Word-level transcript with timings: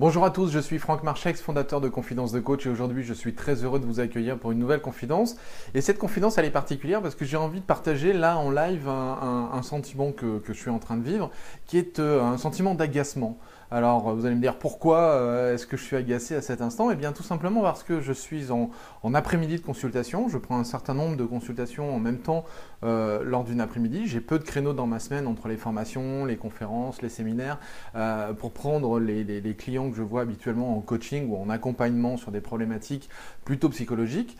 Bonjour 0.00 0.24
à 0.24 0.30
tous, 0.30 0.52
je 0.52 0.60
suis 0.60 0.78
Franck 0.78 1.02
Marchex, 1.02 1.40
fondateur 1.40 1.80
de 1.80 1.88
Confidence 1.88 2.30
de 2.30 2.38
Coach 2.38 2.66
et 2.66 2.68
aujourd'hui 2.68 3.02
je 3.02 3.12
suis 3.12 3.34
très 3.34 3.64
heureux 3.64 3.80
de 3.80 3.84
vous 3.84 3.98
accueillir 3.98 4.38
pour 4.38 4.52
une 4.52 4.60
nouvelle 4.60 4.80
confidence. 4.80 5.34
Et 5.74 5.80
cette 5.80 5.98
confidence 5.98 6.38
elle 6.38 6.44
est 6.44 6.52
particulière 6.52 7.02
parce 7.02 7.16
que 7.16 7.24
j'ai 7.24 7.36
envie 7.36 7.58
de 7.58 7.64
partager 7.64 8.12
là 8.12 8.38
en 8.38 8.52
live 8.52 8.88
un, 8.88 9.60
sentiment 9.64 10.12
que, 10.12 10.40
je 10.46 10.52
suis 10.52 10.70
en 10.70 10.78
train 10.78 10.96
de 10.96 11.02
vivre 11.02 11.32
qui 11.66 11.78
est 11.78 11.98
euh, 11.98 12.22
un 12.22 12.38
sentiment 12.38 12.76
d'agacement. 12.76 13.38
Alors 13.70 14.14
vous 14.14 14.24
allez 14.24 14.34
me 14.34 14.40
dire 14.40 14.56
pourquoi 14.58 14.98
euh, 14.98 15.52
est-ce 15.54 15.66
que 15.66 15.76
je 15.76 15.82
suis 15.82 15.96
agacé 15.96 16.34
à 16.34 16.40
cet 16.40 16.62
instant? 16.62 16.90
Eh 16.90 16.94
bien 16.94 17.12
tout 17.12 17.22
simplement 17.22 17.60
parce 17.60 17.82
que 17.82 18.00
je 18.00 18.14
suis 18.14 18.50
en, 18.50 18.70
après-midi 19.12 19.56
de 19.56 19.60
consultation, 19.60 20.30
je 20.30 20.38
prends 20.38 20.58
un 20.58 20.64
certain 20.64 20.94
nombre 20.94 21.18
de 21.18 21.24
consultations 21.24 21.94
en 21.94 21.98
même 21.98 22.16
temps 22.16 22.46
euh, 22.82 23.22
lors 23.22 23.44
d'une 23.44 23.60
après-midi, 23.60 24.06
j'ai 24.06 24.22
peu 24.22 24.38
de 24.38 24.44
créneaux 24.44 24.72
dans 24.72 24.86
ma 24.86 24.98
semaine 24.98 25.26
entre 25.26 25.48
les 25.48 25.58
formations, 25.58 26.24
les 26.24 26.38
conférences, 26.38 27.02
les 27.02 27.10
séminaires, 27.10 27.58
euh, 27.94 28.32
pour 28.32 28.52
prendre 28.52 28.98
les, 29.00 29.22
les, 29.22 29.54
clients 29.54 29.90
que 29.90 29.96
je 29.96 30.02
vois 30.02 30.22
habituellement 30.22 30.74
en 30.74 30.80
coaching 30.80 31.28
ou 31.28 31.36
en 31.36 31.50
accompagnement 31.50 32.16
sur 32.16 32.32
des 32.32 32.40
problématiques 32.40 33.10
plutôt 33.44 33.68
psychologiques. 33.68 34.38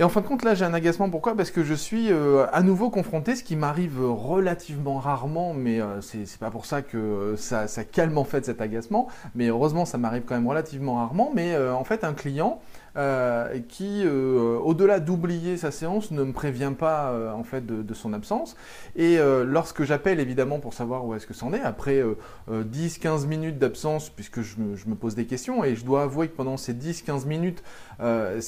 Et 0.00 0.02
en 0.02 0.08
fin 0.08 0.22
de 0.22 0.26
compte, 0.26 0.44
là, 0.44 0.54
j'ai 0.54 0.64
un 0.64 0.72
agacement. 0.72 1.10
Pourquoi? 1.10 1.36
Parce 1.36 1.50
que 1.50 1.62
je 1.62 1.74
suis 1.74 2.10
euh, 2.10 2.46
à 2.54 2.62
nouveau 2.62 2.88
confronté, 2.88 3.36
ce 3.36 3.44
qui 3.44 3.54
m'arrive 3.54 4.00
relativement 4.02 4.98
rarement, 4.98 5.52
mais 5.52 5.78
euh, 5.78 6.00
c'est 6.00 6.38
pas 6.38 6.50
pour 6.50 6.64
ça 6.64 6.80
que 6.80 7.34
ça, 7.36 7.66
calme 7.84 8.16
en 8.16 8.24
fait 8.24 8.46
cet 8.46 8.62
agacement. 8.62 9.08
Mais 9.34 9.48
heureusement, 9.48 9.84
ça 9.84 9.98
m'arrive 9.98 10.22
quand 10.24 10.36
même 10.36 10.48
relativement 10.48 10.94
rarement. 10.94 11.30
Mais 11.34 11.54
euh, 11.54 11.74
en 11.74 11.84
fait, 11.84 12.02
un 12.02 12.14
client 12.14 12.62
euh, 12.96 13.60
qui, 13.68 14.02
euh, 14.04 14.58
au-delà 14.58 14.98
d'oublier 14.98 15.56
sa 15.56 15.70
séance, 15.70 16.10
ne 16.10 16.24
me 16.24 16.32
prévient 16.32 16.72
pas 16.76 17.10
euh, 17.10 17.32
en 17.32 17.44
fait 17.44 17.64
de, 17.64 17.94
son 17.94 18.12
absence. 18.12 18.56
Et 18.96 19.18
lorsque 19.44 19.82
j'appelle 19.82 20.20
évidemment 20.20 20.58
pour 20.58 20.74
savoir 20.74 21.04
où 21.04 21.14
est-ce 21.14 21.26
que 21.26 21.34
c'en 21.34 21.52
est, 21.52 21.60
après 21.60 22.02
10-15 22.50 23.26
minutes 23.26 23.58
d'absence, 23.58 24.08
puisque 24.08 24.40
je 24.40 24.56
me, 24.58 24.94
pose 24.94 25.14
des 25.14 25.26
questions, 25.26 25.64
et 25.64 25.74
je 25.74 25.84
dois 25.84 26.04
avouer 26.04 26.28
que 26.28 26.36
pendant 26.36 26.56
ces 26.56 26.72
10-15 26.72 27.26
minutes, 27.26 27.62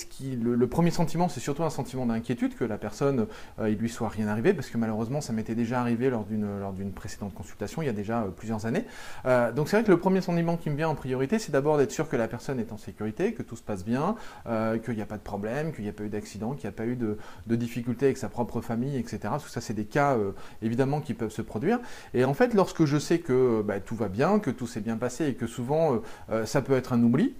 qui, 0.08 0.36
le, 0.36 0.66
premier 0.66 0.90
sentiment, 0.90 1.28
c'est 1.28 1.40
surtout 1.40 1.62
un 1.62 1.70
sentiment 1.70 2.06
d'inquiétude 2.06 2.56
que 2.56 2.64
la 2.64 2.78
personne, 2.78 3.26
il 3.60 3.74
lui 3.74 3.88
soit 3.88 4.08
rien 4.08 4.28
arrivé, 4.28 4.54
parce 4.54 4.70
que 4.70 4.78
malheureusement, 4.78 5.20
ça 5.20 5.32
m'était 5.32 5.54
déjà 5.54 5.80
arrivé 5.80 6.10
lors 6.10 6.24
d'une 6.24 6.92
précédente 6.92 7.34
consultation, 7.34 7.82
il 7.82 7.86
y 7.86 7.88
a 7.88 7.92
déjà 7.92 8.26
plusieurs 8.36 8.66
années. 8.66 8.84
donc 9.24 9.68
c'est 9.68 9.76
vrai 9.76 9.84
que 9.84 9.90
le 9.90 9.98
premier 9.98 10.20
sentiment 10.20 10.56
qui 10.56 10.70
me 10.70 10.76
vient 10.76 10.88
en 10.88 10.94
priorité, 10.94 11.38
c'est 11.38 11.52
d'abord 11.52 11.78
d'être 11.78 11.92
sûr 11.92 12.08
que 12.08 12.16
la 12.16 12.28
personne 12.28 12.58
est 12.60 12.72
en 12.72 12.78
sécurité, 12.78 13.34
que 13.34 13.42
tout 13.42 13.56
se 13.56 13.62
passe 13.62 13.84
bien, 13.84 14.16
euh, 14.46 14.78
qu'il 14.78 14.94
n'y 14.94 15.02
a 15.02 15.06
pas 15.06 15.16
de 15.16 15.22
problème, 15.22 15.72
qu'il 15.72 15.84
n'y 15.84 15.90
a 15.90 15.92
pas 15.92 16.04
eu 16.04 16.08
d'accident, 16.08 16.52
qu'il 16.52 16.68
n'y 16.68 16.74
a 16.74 16.76
pas 16.76 16.86
eu 16.86 16.96
de, 16.96 17.16
difficultés 17.56 18.06
avec 18.06 18.16
sa 18.16 18.28
propre 18.28 18.60
famille, 18.60 18.96
etc. 18.96 19.34
Tout 19.40 19.48
ça, 19.48 19.60
c'est 19.60 19.74
des 19.74 19.84
cas 19.84 20.16
euh, 20.16 20.32
évidemment 20.62 21.00
qui 21.00 21.14
peuvent 21.14 21.30
se 21.30 21.42
produire. 21.42 21.78
Et 22.14 22.24
en 22.24 22.34
fait, 22.34 22.54
lorsque 22.54 22.84
je 22.84 22.98
sais 22.98 23.18
que 23.18 23.62
bah, 23.62 23.80
tout 23.80 23.94
va 23.94 24.08
bien, 24.08 24.38
que 24.38 24.50
tout 24.50 24.66
s'est 24.66 24.80
bien 24.80 24.96
passé 24.96 25.26
et 25.26 25.34
que 25.34 25.46
souvent 25.46 26.00
euh, 26.30 26.46
ça 26.46 26.62
peut 26.62 26.74
être 26.74 26.92
un 26.92 27.02
oubli, 27.02 27.34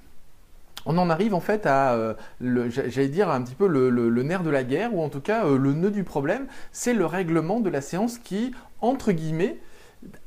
on 0.87 0.99
en 0.99 1.11
arrive 1.11 1.35
en 1.35 1.41
fait 1.41 1.67
à, 1.67 2.17
j'allais 2.41 3.09
dire 3.09 3.31
un 3.31 3.43
petit 3.43 3.55
peu 3.55 3.67
le, 3.67 4.23
nerf 4.23 4.43
de 4.43 4.51
la 4.51 4.65
guerre, 4.65 4.95
ou 4.95 5.03
en 5.03 5.09
tout 5.09 5.21
cas 5.21 5.45
le 5.45 5.73
nœud 5.73 5.91
du 5.91 6.05
problème, 6.05 6.47
c'est 6.73 6.95
le 6.95 7.07
règlement 7.07 7.61
de 7.61 7.71
la 7.71 7.81
séance 7.81 8.19
qui, 8.19 8.53
entre 8.81 9.13
guillemets, 9.13 9.59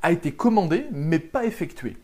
a 0.02 0.12
été 0.12 0.32
commandé 0.32 0.88
mais 0.92 1.20
pas 1.20 1.46
effectué. 1.46 1.98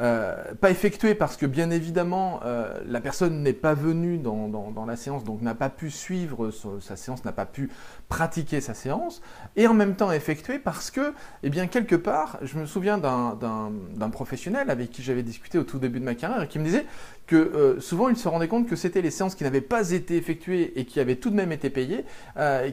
Euh, 0.00 0.54
pas 0.60 0.70
effectué 0.70 1.14
parce 1.14 1.36
que 1.36 1.46
bien 1.46 1.70
évidemment 1.70 2.40
euh, 2.44 2.80
la 2.84 3.00
personne 3.00 3.44
n'est 3.44 3.52
pas 3.52 3.74
venue 3.74 4.18
dans, 4.18 4.84
la 4.86 4.96
séance, 4.96 5.22
donc 5.22 5.40
n'a 5.40 5.54
pas 5.54 5.68
pu 5.68 5.88
suivre 5.90 6.50
sa 6.80 6.96
séance, 6.96 7.24
n'a 7.24 7.32
pas 7.32 7.46
pu 7.46 7.70
pratiquer 8.08 8.60
sa 8.60 8.74
séance, 8.74 9.22
et 9.54 9.68
en 9.68 9.74
même 9.74 9.94
temps 9.94 10.10
effectué 10.10 10.58
parce 10.58 10.90
que, 10.90 11.14
eh 11.42 11.50
bien 11.50 11.68
quelque 11.68 11.94
part, 11.94 12.38
je 12.42 12.58
me 12.58 12.66
souviens 12.66 12.98
d'un 12.98 14.10
professionnel 14.10 14.68
avec 14.68 14.90
qui 14.90 15.02
j'avais 15.02 15.22
discuté 15.22 15.58
au 15.58 15.64
tout 15.64 15.78
début 15.78 16.00
de 16.00 16.04
ma 16.04 16.14
carrière 16.14 16.42
et 16.42 16.48
qui 16.48 16.58
me 16.58 16.64
disait 16.64 16.86
que 17.26 17.36
euh, 17.36 17.80
souvent 17.80 18.08
il 18.08 18.16
se 18.16 18.28
rendait 18.28 18.48
compte 18.48 18.68
que 18.68 18.76
c'était 18.76 19.00
les 19.00 19.10
séances 19.10 19.34
qui 19.34 19.44
n'avaient 19.44 19.60
pas 19.60 19.92
été 19.92 20.16
effectuées 20.16 20.78
et 20.78 20.84
qui 20.84 21.00
avaient 21.00 21.16
tout 21.16 21.30
de 21.30 21.36
même 21.36 21.52
été 21.52 21.70
payées, 21.70 22.04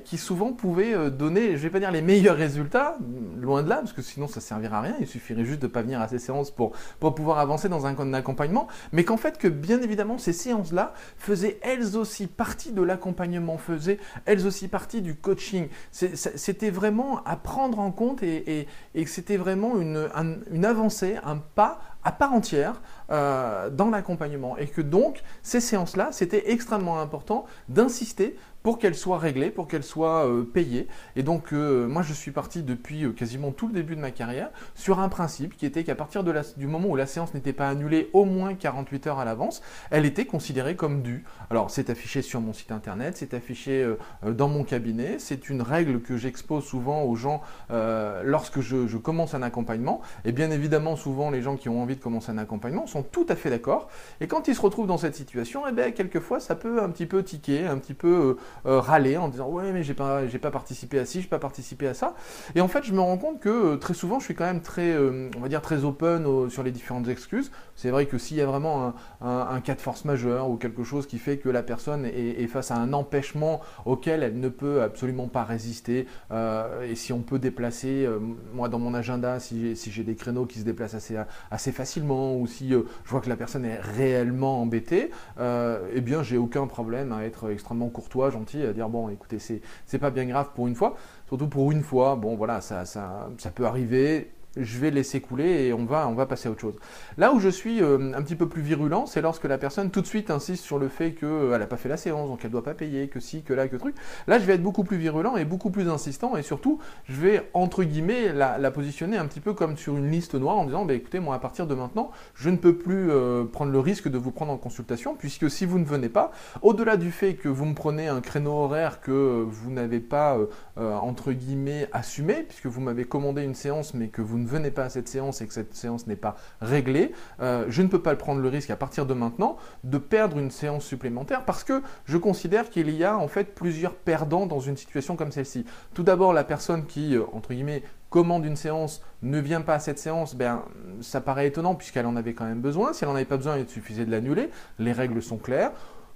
qui 0.05 0.17
souvent 0.17 0.53
pouvaient 0.53 1.11
donner, 1.11 1.55
je 1.55 1.61
vais 1.61 1.70
pas 1.70 1.80
dire 1.80 1.92
les 1.92 2.02
meilleurs 2.02 2.36
résultats, 2.36 2.98
loin 3.39 3.61
de 3.61 3.70
là, 3.70 3.77
parce 3.77 3.93
que 3.93 4.02
sinon 4.02 4.27
ça 4.27 4.42
servirait 4.42 4.76
à 4.76 4.81
rien, 4.81 4.95
il 4.99 5.08
suffirait 5.08 5.45
juste 5.45 5.61
de 5.61 5.67
pas 5.67 5.83
venir 5.83 6.02
à 6.02 6.08
ces 6.08 6.20
séances 6.20 6.49
pour, 6.52 6.71
pour 6.99 7.11
pouvoir 7.11 7.39
avancer 7.39 7.70
dans 7.70 7.86
un 7.86 8.14
accompagnement, 8.14 8.67
mais 8.92 9.04
qu'en 9.04 9.17
fait 9.17 9.38
que 9.38 9.48
bien 9.48 9.82
évidemment 9.82 10.17
ces 10.17 10.33
séances-là 10.33 10.94
faisaient 11.17 11.60
elles 11.61 11.98
aussi 11.98 12.27
partie 12.27 12.72
de 12.72 12.82
l'accompagnement, 12.82 13.58
faisaient 13.58 13.99
elles 14.26 14.45
aussi 14.48 14.67
partie 14.67 15.02
du 15.02 15.16
coaching. 15.16 15.67
C'était 15.92 16.70
vraiment 16.70 17.23
à 17.23 17.36
prendre 17.36 17.80
en 17.80 17.92
compte 17.92 18.23
et, 18.23 18.67
et, 18.95 19.05
c'était 19.05 19.38
vraiment 19.38 19.80
une, 19.80 20.10
une 20.52 20.66
avancée, 20.66 21.17
un 21.23 21.38
pas 21.38 21.80
à 22.04 22.11
part 22.11 22.33
entière 22.33 22.82
euh, 23.11 23.70
dans 23.70 23.89
l'accompagnement. 23.89 24.58
Et 24.58 24.67
que 24.67 24.82
donc, 24.82 25.22
ces 25.43 25.60
séances-là, 25.60 26.10
c'était 26.11 26.52
extrêmement 26.52 26.99
important 26.99 27.45
d'insister 27.70 28.38
pour 28.64 28.80
qu'elles 28.80 28.95
soient 28.95 29.17
réglées, 29.17 29.49
pour 29.49 29.67
qu'elles 29.67 29.83
soient 29.83 30.27
euh, 30.27 30.44
payées. 30.44 30.88
Et 31.16 31.23
donc, 31.23 31.54
euh, 31.54 31.88
moi, 31.88 32.02
je 32.02 32.14
suis 32.14 32.32
parti 32.32 32.64
depuis 32.64 33.14
quasiment 33.14 33.52
tout 33.52 33.67
le 33.67 33.73
début 33.73 33.95
de 33.95 34.02
ma 34.02 34.11
carrière 34.11 34.49
sur 34.76 34.99
un 34.99 35.10
principe 35.10 35.58
qui 35.58 35.66
était 35.66 35.83
qu'à 35.83 35.95
partir 35.95 36.23
de 36.23 36.32
du 36.55 36.67
moment 36.67 36.88
où 36.88 36.95
la 36.95 37.05
séance 37.05 37.33
n'était 37.33 37.52
pas 37.52 37.67
annulée 37.67 38.10
au 38.14 38.23
moins 38.23 38.54
48 38.54 39.08
heures 39.08 39.20
à 39.20 39.26
l'avance, 39.26 39.61
elle 39.89 40.05
était 40.05 40.26
considérée 40.26 40.76
comme 40.76 41.02
due. 41.02 41.26
Alors, 41.49 41.70
c'est 41.70 41.89
affiché 41.89 42.22
sur 42.22 42.39
mon 42.39 42.54
site 42.54 42.72
internet, 42.72 43.17
c'est 43.17 43.33
affiché 43.33 43.86
dans 44.26 44.48
mon 44.48 44.64
cabinet, 44.64 45.20
c'est 45.20 45.49
une 45.49 45.61
règle 45.61 46.02
que 46.02 46.16
j'expose 46.16 46.64
souvent 46.64 47.04
aux 47.04 47.16
gens 47.16 47.42
lorsque 47.70 48.61
je, 48.61 48.88
je 48.88 48.98
commence 48.98 49.33
un 49.33 49.42
accompagnement. 49.42 50.02
Et 50.23 50.32
bien 50.32 50.52
évidemment, 50.52 50.95
souvent, 50.95 51.30
les 51.32 51.42
gens 51.42 51.58
qui 51.58 51.67
ont 51.67 51.82
envie 51.82 51.98
de 51.98 52.02
commencer 52.02 52.32
un 52.32 52.38
accompagnement 52.38 52.88
sont 52.88 53.04
tout 53.04 53.26
à 53.28 53.36
fait 53.36 53.49
d'accord. 53.49 53.89
Et 54.22 54.28
quand 54.28 54.48
ils 54.48 54.55
se 54.55 54.61
retrouvent 54.61 54.88
dans 54.88 54.98
cette 54.98 55.16
situation, 55.16 55.64
eh 55.67 55.72
bien, 55.73 55.92
quelquefois, 55.92 56.39
ça 56.39 56.55
peut 56.55 56.82
un 56.82 56.89
petit 56.89 57.05
peu 57.05 57.23
tiquer, 57.23 57.66
un 57.66 57.78
petit 57.78 57.93
peu 57.93 58.38
euh, 58.66 58.72
euh, 58.72 58.80
râler 58.80 59.17
en 59.17 59.28
disant 59.28 59.50
ouais 59.50 59.72
mais 59.73 59.84
j'ai 59.84 59.94
pas 59.94 60.28
j'ai 60.28 60.39
pas 60.39 60.52
participé 60.52 61.00
à 61.00 61.06
ci, 61.06 61.22
j'ai 61.22 61.28
pas 61.28 61.39
participé 61.39 61.88
à 61.88 61.94
ça. 61.94 62.16
Et 62.56 62.62
en 62.62 62.67
fait, 62.67 62.84
je 62.84 62.94
me 62.94 63.02
rends 63.02 63.17
compte 63.17 63.39
que 63.39 63.50
euh, 63.50 63.78
très 63.78 63.94
souvent, 63.94 64.20
je 64.20 64.26
suis 64.26 64.36
quand 64.36 64.45
même 64.45 64.62
très, 64.62 64.98
on 64.98 65.39
va 65.39 65.50
dire 65.50 65.62
très 65.62 65.84
open 65.84 66.50
sur 66.50 66.64
les 66.64 66.72
différentes 66.72 67.08
excuses. 67.08 67.52
C'est 67.76 67.90
vrai 67.90 68.06
que 68.06 68.17
s'il 68.17 68.38
y 68.38 68.42
a 68.42 68.45
vraiment 68.45 68.94
un, 69.22 69.61
cas 69.61 69.76
de 69.76 69.82
force 69.82 70.06
majeure 70.06 70.50
ou 70.50 70.58
quelque 70.58 70.84
chose 70.84 71.08
qui 71.08 71.17
fait 71.17 71.38
que 71.38 71.50
la 71.50 71.64
personne 71.64 72.06
est, 72.06 72.48
face 72.48 72.72
à 72.72 72.76
un 72.76 72.94
empêchement 72.94 73.61
auquel 73.86 74.23
elle 74.23 74.40
ne 74.40 74.50
peut 74.50 74.82
absolument 74.82 75.28
pas 75.28 75.44
résister, 75.44 76.08
et 76.32 76.95
si 76.95 77.14
on 77.14 77.22
peut 77.22 77.40
déplacer, 77.40 78.08
moi 78.54 78.70
dans 78.70 78.80
mon 78.80 78.94
agenda, 78.94 79.40
si 79.40 79.76
j'ai 79.76 80.04
des 80.04 80.16
créneaux 80.16 80.45
qui 80.45 80.60
se 80.60 80.64
déplacent 80.64 80.94
assez, 80.94 81.17
assez 81.50 81.72
facilement 81.72 82.36
ou 82.36 82.48
si 82.48 82.73
euh, 82.73 82.84
je 83.04 83.10
vois 83.10 83.22
que 83.22 83.30
la 83.30 83.36
personne 83.36 83.66
est 83.66 83.80
réellement 83.80 84.61
embêtée, 84.61 85.11
euh, 85.40 85.80
eh 85.94 86.02
bien 86.02 86.23
j'ai 86.23 86.38
aucun 86.38 86.67
problème 86.67 87.11
à 87.11 87.23
être 87.23 87.52
extrêmement 87.52 87.90
courtois, 87.90 88.30
à 88.68 88.74
dire 88.74 88.90
bon 88.90 89.10
écoutez 89.10 89.40
c'est 89.40 90.00
pas 90.00 90.12
bien 90.12 90.26
grave 90.26 90.50
pour 90.56 90.68
une 90.68 90.76
fois, 90.76 90.96
surtout 91.28 91.48
pour 91.48 91.72
une 91.72 91.84
fois, 91.84 92.16
bon 92.16 92.36
voilà 92.36 92.62
ça, 92.62 92.86
ça, 92.86 93.30
ça 93.38 93.52
peut 93.52 93.66
arriver, 93.66 94.32
je 94.58 94.80
vais 94.80 94.92
laisser 94.92 95.22
couler 95.22 95.67
et 95.67 95.73
on 95.73 95.86
va, 95.86 96.08
on 96.08 96.14
va 96.14 96.26
passer 96.26 96.50
à 96.50 96.52
autre 96.52 96.62
chose. 96.62 96.76
Là 97.17 97.34
où 97.34 97.39
je 97.39 97.50
suis 97.50 97.82
euh, 97.82 98.12
un 98.14 98.22
petit 98.22 98.36
peu 98.36 98.50
plus 98.50 98.62
virulent, 98.62 99.06
c'est 99.06 99.22
lorsque 99.22 99.45
la 99.45 99.58
personne 99.58 99.92
tout 99.92 100.02
de 100.02 100.08
suite 100.08 100.30
insiste 100.30 100.64
sur 100.64 100.78
le 100.78 100.89
fait 100.89 101.14
qu'elle 101.14 101.30
euh, 101.30 101.58
n'a 101.58 101.67
pas 101.67 101.78
fait 101.78 101.89
la 101.89 101.98
séance, 101.98 102.30
donc 102.30 102.39
elle 102.42 102.50
ne 102.50 102.52
doit 102.52 102.64
pas 102.64 102.73
payer, 102.73 103.08
que 103.08 103.20
si, 103.20 103.44
que 103.44 103.54
là, 103.54 103.67
que 103.67 103.78
truc. 103.78 103.95
Là, 104.28 104.40
je 104.40 104.45
vais 104.45 104.56
être 104.56 104.64
beaucoup 104.64 104.84
plus 104.84 104.98
virulent 104.98 105.38
et 105.38 105.45
beaucoup 105.45 105.70
plus 105.70 105.90
insistant 105.90 106.36
et 106.36 106.44
surtout, 106.44 106.80
je 107.06 107.22
vais, 107.22 107.50
entre 107.54 107.84
guillemets, 107.84 108.34
la, 108.34 108.72
positionner 108.72 109.17
un 109.17 109.26
petit 109.26 109.42
peu 109.42 109.54
comme 109.54 109.76
sur 109.76 109.98
une 109.98 110.10
liste 110.10 110.36
noire 110.36 110.58
en 110.58 110.66
disant, 110.66 110.86
bah, 110.86 110.94
écoutez, 110.94 111.20
moi, 111.20 111.36
à 111.36 111.40
partir 111.40 111.67
de 111.67 111.76
maintenant, 111.76 112.11
je 112.36 112.50
ne 112.50 112.58
peux 112.58 112.76
plus 112.76 113.10
euh, 113.10 113.44
prendre 113.45 113.72
le 113.72 113.80
risque 113.80 114.08
de 114.08 114.17
vous 114.17 114.32
prendre 114.32 114.52
en 114.52 114.58
consultation 114.58 115.16
puisque 115.16 115.50
si 115.50 115.66
vous 115.66 115.78
ne 115.78 115.86
venez 115.86 116.10
pas, 116.10 116.32
au-delà 116.61 116.98
du 116.98 117.11
fait 117.11 117.36
que 117.36 117.50
vous 117.50 117.66
me 117.66 117.73
prenez 117.73 118.08
un 118.08 118.22
créneau 118.22 118.52
horaire 118.52 119.02
que 119.02 119.45
vous 119.45 119.72
n'avez 119.72 120.00
pas, 120.00 120.38
entre 120.78 121.32
guillemets, 121.32 121.90
assumé, 121.92 122.44
puisque 122.44 122.67
vous 122.67 122.82
m'avez 122.82 123.04
commandé 123.04 123.44
une 123.44 123.56
séance 123.56 123.94
mais 123.94 124.08
que 124.08 124.22
vous 124.22 124.41
ne 124.42 124.48
venez 124.48 124.72
pas 124.72 124.86
à 124.86 124.90
cette 124.90 125.08
séance 125.08 125.42
et 125.42 125.48
que 125.48 125.54
cette 125.54 125.76
séance 125.76 126.08
n'est 126.08 126.16
pas 126.16 126.36
réglée, 126.62 127.14
euh, 127.42 127.66
je 127.70 127.82
ne 127.82 127.88
peux 127.88 128.02
pas 128.02 128.16
prendre 128.16 128.42
le 128.42 128.50
risque 128.50 128.70
à 128.70 128.76
partir 128.76 129.06
de 129.06 129.14
maintenant 129.14 129.58
de 129.84 129.98
perdre 129.98 130.38
une 130.38 130.52
séance 130.52 130.86
supplémentaire 130.86 131.46
parce 131.46 131.64
que 131.64 131.82
je 132.06 132.18
considère 132.18 132.70
qu'il 132.70 132.90
y 132.90 133.04
a 133.04 133.18
en 133.18 133.28
fait 133.28 133.56
plusieurs 133.56 133.96
perdants 133.96 134.46
dans 134.46 134.60
une 134.60 134.78
situation 134.78 135.16
comme 135.16 135.32
celle-ci. 135.32 135.66
Tout 135.94 136.04
d'abord, 136.04 136.34
la 136.34 136.44
personne 136.44 136.86
qui, 136.86 137.16
euh, 137.16 137.24
entre 137.34 137.54
guillemets, 137.54 137.84
commande 138.10 138.46
une 138.46 138.58
séance, 138.58 139.02
ne 139.24 139.40
vient 139.40 139.62
pas 139.62 139.76
à 139.76 139.80
cette 139.80 139.98
séance, 139.98 140.36
ben, 140.36 140.64
ça 141.00 141.22
paraît 141.22 141.48
étonnant 141.48 141.76
puisqu'elle 141.76 142.06
en 142.06 142.18
avait 142.18 142.34
quand 142.34 142.46
même 142.46 142.60
besoin. 142.60 142.92
Si 142.92 143.04
elle 143.04 143.10
n'en 143.10 143.16
avait 143.16 143.26
pas 143.26 143.38
besoin, 143.38 143.58
il 143.58 143.68
suffisait 143.70 144.06
de 144.06 144.12
l'annuler. 144.12 144.50
Les 144.80 144.92
règles 144.92 145.22
sont 145.22 145.38
claires. 145.38 145.72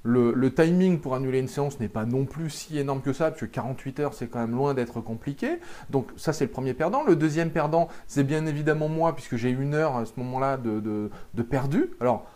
Le, 0.07 0.53
timing 0.53 0.99
pour 0.99 1.15
annuler 1.15 1.39
une 1.39 1.47
séance 1.47 1.79
n'est 1.79 1.87
pas 1.87 2.05
non 2.05 2.25
plus 2.25 2.51
si 2.51 2.77
énorme 2.77 3.01
que 3.01 3.11
ça, 3.11 3.31
parce 3.31 3.41
que 3.41 3.47
48 3.47 3.99
heures, 3.99 4.13
c'est 4.13 4.27
quand 4.27 4.39
même 4.39 4.55
loin 4.55 4.75
d'être 4.75 5.01
compliqué. 5.01 5.59
Donc 5.89 6.09
ça, 6.15 6.31
c'est 6.31 6.45
le 6.45 6.51
premier 6.51 6.75
perdant. 6.75 7.03
Le 7.03 7.15
deuxième 7.15 7.49
perdant, 7.49 7.87
c'est 8.05 8.23
bien 8.23 8.45
évidemment 8.45 8.87
moi, 8.87 9.15
puisque 9.15 9.35
j'ai 9.35 9.49
une 9.49 9.73
heure 9.73 9.97
à 9.97 10.05
ce 10.05 10.13
moment-là 10.17 10.57
de, 10.57 11.09
perdu. 11.49 11.89
Alors, 11.99 12.27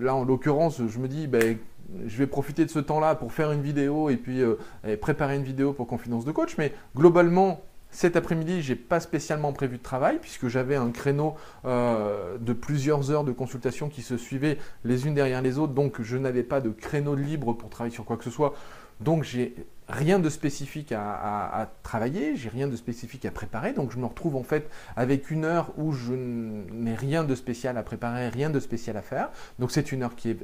là, 0.00 0.16
en 0.16 0.24
l'occurrence, 0.24 0.82
je 0.84 0.98
me 0.98 1.06
dis, 1.06 1.28
ben, 1.28 1.58
je 2.06 2.18
vais 2.18 2.26
profiter 2.26 2.64
de 2.64 2.70
ce 2.70 2.80
temps-là 2.80 3.14
pour 3.14 3.32
faire 3.32 3.52
une 3.52 3.62
vidéo 3.62 4.10
et 4.10 4.16
puis 4.16 4.42
euh, 4.42 4.56
préparer 5.00 5.36
une 5.36 5.44
vidéo 5.44 5.72
pour 5.72 5.86
Confidence 5.86 6.24
de 6.24 6.32
Coach. 6.32 6.56
Mais 6.58 6.72
globalement, 6.96 7.60
Cet 7.92 8.16
après-midi, 8.16 8.62
j'ai 8.62 8.74
pas 8.74 9.00
spécialement 9.00 9.52
prévu 9.52 9.76
de 9.76 9.82
travail 9.82 10.18
puisque 10.20 10.48
j'avais 10.48 10.76
un 10.76 10.90
créneau 10.90 11.36
euh, 11.66 12.38
de 12.38 12.54
plusieurs 12.54 13.10
heures 13.10 13.22
de 13.22 13.32
consultation 13.32 13.90
qui 13.90 14.00
se 14.00 14.16
suivaient 14.16 14.56
les 14.84 15.06
unes 15.06 15.14
derrière 15.14 15.42
les 15.42 15.58
autres, 15.58 15.74
donc 15.74 16.00
je 16.00 16.16
n'avais 16.16 16.42
pas 16.42 16.62
de 16.62 16.70
créneau 16.70 17.14
libre 17.14 17.52
pour 17.52 17.68
travailler 17.68 17.94
sur 17.94 18.06
quoi 18.06 18.16
que 18.16 18.24
ce 18.24 18.30
soit. 18.30 18.54
Donc 19.00 19.24
j'ai 19.24 19.54
rien 19.88 20.18
de 20.18 20.30
spécifique 20.30 20.90
à, 20.90 21.12
à, 21.12 21.62
à 21.62 21.66
travailler, 21.82 22.34
j'ai 22.34 22.48
rien 22.48 22.66
de 22.66 22.76
spécifique 22.76 23.26
à 23.26 23.30
préparer, 23.30 23.74
donc 23.74 23.92
je 23.92 23.98
me 23.98 24.06
retrouve 24.06 24.36
en 24.36 24.42
fait 24.42 24.70
avec 24.96 25.30
une 25.30 25.44
heure 25.44 25.70
où 25.76 25.92
je 25.92 26.14
n'ai 26.14 26.94
rien 26.94 27.24
de 27.24 27.34
spécial 27.34 27.76
à 27.76 27.82
préparer, 27.82 28.30
rien 28.30 28.48
de 28.48 28.58
spécial 28.58 28.96
à 28.96 29.02
faire. 29.02 29.28
Donc 29.58 29.70
c'est 29.70 29.92
une 29.92 30.02
heure 30.02 30.16
qui 30.16 30.30
est 30.30 30.38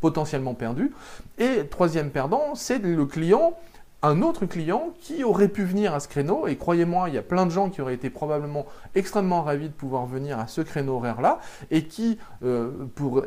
potentiellement 0.00 0.54
perdue. 0.54 0.92
Et 1.38 1.66
troisième 1.68 2.10
perdant, 2.10 2.54
c'est 2.54 2.78
le 2.78 3.06
client 3.06 3.58
un 4.02 4.20
autre 4.20 4.44
client 4.44 4.90
qui 5.00 5.24
aurait 5.24 5.48
pu 5.48 5.64
venir 5.64 5.94
à 5.94 6.00
ce 6.00 6.08
créneau, 6.08 6.46
et 6.46 6.56
croyez-moi, 6.56 7.08
il 7.08 7.14
y 7.14 7.18
a 7.18 7.22
plein 7.22 7.46
de 7.46 7.50
gens 7.50 7.70
qui 7.70 7.80
auraient 7.80 7.94
été 7.94 8.10
probablement 8.10 8.66
extrêmement 8.94 9.42
ravis 9.42 9.68
de 9.68 9.74
pouvoir 9.74 10.06
venir 10.06 10.38
à 10.38 10.46
ce 10.46 10.60
créneau 10.60 10.96
horaire-là, 10.96 11.40
et 11.70 11.84
qui, 11.84 12.18
euh, 12.44 12.70
pour 12.94 13.22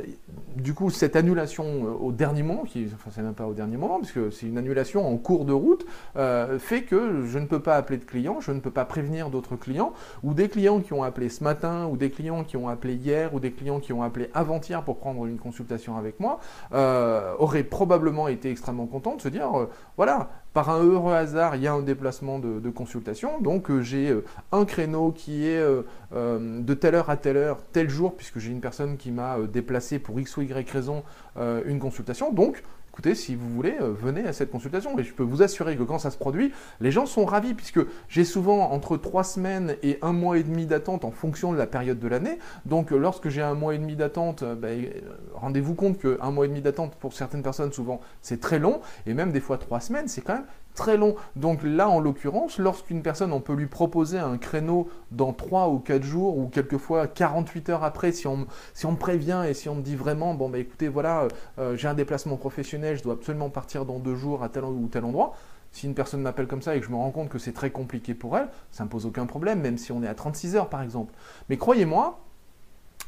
du 0.55 0.75
coup, 0.75 0.91
cette 0.91 1.15
annulation 1.15 1.65
euh, 1.65 1.91
au 1.99 2.11
dernier 2.11 2.43
moment, 2.43 2.63
qui, 2.63 2.87
enfin 2.93 3.09
c'est 3.13 3.23
même 3.23 3.33
pas 3.33 3.47
au 3.47 3.53
dernier 3.53 3.77
moment, 3.77 3.99
puisque 3.99 4.31
c'est 4.31 4.45
une 4.45 4.59
annulation 4.59 5.07
en 5.07 5.17
cours 5.17 5.43
de 5.43 5.53
route, 5.53 5.85
euh, 6.17 6.59
fait 6.59 6.83
que 6.83 7.25
je 7.25 7.39
ne 7.39 7.47
peux 7.47 7.61
pas 7.61 7.75
appeler 7.75 7.97
de 7.97 8.05
clients, 8.05 8.39
je 8.39 8.51
ne 8.51 8.59
peux 8.59 8.71
pas 8.71 8.85
prévenir 8.85 9.31
d'autres 9.31 9.55
clients, 9.55 9.93
ou 10.21 10.35
des 10.35 10.49
clients 10.49 10.81
qui 10.81 10.93
ont 10.93 11.03
appelé 11.03 11.29
ce 11.29 11.43
matin, 11.43 11.87
ou 11.87 11.97
des 11.97 12.11
clients 12.11 12.43
qui 12.43 12.57
ont 12.57 12.69
appelé 12.69 12.93
hier, 12.93 13.33
ou 13.33 13.39
des 13.39 13.51
clients 13.51 13.79
qui 13.79 13.91
ont 13.91 14.03
appelé 14.03 14.29
avant-hier 14.35 14.83
pour 14.83 14.97
prendre 14.97 15.25
une 15.25 15.39
consultation 15.39 15.97
avec 15.97 16.19
moi, 16.19 16.39
auraient 16.71 17.63
probablement 17.63 18.27
été 18.27 18.51
extrêmement 18.51 18.85
contents 18.85 19.15
de 19.15 19.21
se 19.21 19.29
dire, 19.29 19.49
voilà, 19.97 20.29
par 20.53 20.69
un 20.69 20.83
heureux 20.83 21.13
hasard, 21.13 21.55
il 21.55 21.61
y 21.61 21.67
a 21.67 21.73
un 21.73 21.81
déplacement 21.81 22.39
de, 22.39 22.69
consultation. 22.69 23.39
Donc 23.39 23.69
euh, 23.69 23.81
j'ai 23.81 24.09
euh, 24.09 24.23
un 24.51 24.65
créneau 24.65 25.11
qui 25.11 25.47
est 25.47 25.59
euh, 25.59 25.83
de 26.11 26.73
telle 26.73 26.95
heure 26.95 27.09
à 27.09 27.17
telle 27.17 27.37
heure, 27.37 27.59
tel 27.71 27.89
jour, 27.89 28.15
puisque 28.15 28.39
j'ai 28.39 28.51
une 28.51 28.61
personne 28.61 28.97
qui 28.97 29.11
m'a 29.11 29.37
déplacé 29.51 29.99
pour 29.99 30.19
X 30.19 30.37
ou 30.37 30.41
Y 30.41 30.69
raison 30.69 31.03
une 31.37 31.79
consultation. 31.79 32.31
Donc 32.31 32.63
écoutez, 32.89 33.15
si 33.15 33.35
vous 33.35 33.49
voulez, 33.49 33.75
euh, 33.81 33.93
venez 33.93 34.25
à 34.27 34.33
cette 34.33 34.51
consultation. 34.51 34.97
Et 34.99 35.03
je 35.03 35.13
peux 35.13 35.23
vous 35.23 35.41
assurer 35.41 35.75
que 35.75 35.83
quand 35.83 35.99
ça 35.99 36.11
se 36.11 36.17
produit, 36.17 36.51
les 36.81 36.91
gens 36.91 37.05
sont 37.05 37.25
ravis, 37.25 37.53
puisque 37.53 37.79
j'ai 38.07 38.25
souvent 38.25 38.71
entre 38.71 38.97
trois 38.97 39.23
semaines 39.23 39.75
et 39.83 39.99
un 40.01 40.13
mois 40.13 40.37
et 40.37 40.43
demi 40.43 40.65
d'attente 40.65 41.05
en 41.05 41.11
fonction 41.11 41.51
de 41.53 41.57
la 41.57 41.67
période 41.67 41.99
de 41.99 42.07
l'année. 42.07 42.39
Donc 42.65 42.91
lorsque 42.91 43.29
j'ai 43.29 43.41
un 43.41 43.53
mois 43.53 43.75
et 43.75 43.77
demi 43.77 43.95
d'attente, 43.95 44.43
euh, 44.43 44.55
ben, 44.55 44.85
rendez-vous 45.33 45.75
compte 45.75 45.99
qu'un 45.99 46.31
mois 46.31 46.45
et 46.45 46.49
demi 46.49 46.61
d'attente 46.61 46.95
pour 46.95 47.13
certaines 47.13 47.43
personnes, 47.43 47.71
souvent, 47.71 48.01
c'est 48.21 48.39
très 48.39 48.59
long, 48.59 48.81
et 49.05 49.13
même 49.13 49.31
des 49.31 49.41
fois 49.41 49.57
trois 49.57 49.79
semaines, 49.79 50.07
c'est 50.07 50.21
quand 50.21 50.33
même 50.33 50.45
très 50.75 50.97
long. 50.97 51.15
Donc 51.35 51.59
là, 51.63 51.89
en 51.89 51.99
l'occurrence, 51.99 52.57
lorsqu'une 52.57 53.01
personne, 53.01 53.33
on 53.33 53.41
peut 53.41 53.53
lui 53.53 53.67
proposer 53.67 54.17
un 54.17 54.37
créneau 54.37 54.89
dans 55.11 55.33
3 55.33 55.69
ou 55.69 55.79
4 55.79 56.03
jours, 56.03 56.37
ou 56.37 56.47
quelquefois 56.47 57.07
48 57.07 57.69
heures 57.69 57.83
après, 57.83 58.11
si 58.11 58.27
on, 58.27 58.37
me 58.37 58.95
prévient 58.95 59.43
et 59.47 59.53
si 59.53 59.69
on 59.69 59.75
me 59.75 59.81
dit 59.81 59.95
vraiment, 59.95 60.33
bon, 60.33 60.49
bah 60.49 60.59
écoutez, 60.59 60.87
voilà, 60.87 61.27
euh, 61.59 61.75
j'ai 61.75 61.87
un 61.87 61.93
déplacement 61.93 62.37
professionnel, 62.37 62.97
je 62.97 63.03
dois 63.03 63.13
absolument 63.13 63.49
partir 63.49 63.85
dans 63.85 63.99
2 63.99 64.15
jours 64.15 64.43
à 64.43 64.49
tel 64.49 64.63
ou 64.63 64.87
tel 64.87 65.05
endroit. 65.05 65.33
Si 65.71 65.85
une 65.85 65.93
personne 65.93 66.21
m'appelle 66.21 66.47
comme 66.47 66.63
ça 66.63 66.75
et 66.75 66.79
que 66.79 66.85
je 66.85 66.91
me 66.91 66.95
rends 66.95 67.11
compte 67.11 67.29
que 67.29 67.37
c'est 67.37 67.53
très 67.53 67.69
compliqué 67.69 68.13
pour 68.13 68.37
elle, 68.37 68.47
ça 68.71 68.83
ne 68.83 68.87
me 68.87 68.91
pose 68.91 69.05
aucun 69.05 69.25
problème, 69.25 69.61
même 69.61 69.77
si 69.77 69.91
on 69.91 70.01
est 70.01 70.07
à 70.07 70.15
36 70.15 70.55
heures 70.55 70.69
par 70.69 70.81
exemple. 70.81 71.13
Mais 71.49 71.57
croyez-moi, 71.57 72.19